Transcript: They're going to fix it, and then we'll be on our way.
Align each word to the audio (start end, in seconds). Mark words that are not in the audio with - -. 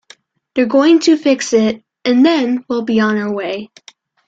They're 0.55 0.65
going 0.65 0.97
to 1.01 1.15
fix 1.15 1.53
it, 1.53 1.83
and 2.05 2.25
then 2.25 2.65
we'll 2.67 2.81
be 2.81 2.99
on 2.99 3.17
our 3.19 3.31
way. 3.31 3.69